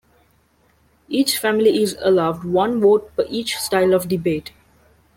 Each 1.09 1.37
family 1.37 1.79
is 1.83 1.95
allowed 1.99 2.43
one 2.43 2.79
vote 2.81 3.15
per 3.15 3.25
each 3.29 3.55
style 3.57 3.93
of 3.93 4.07
debate. 4.07 4.51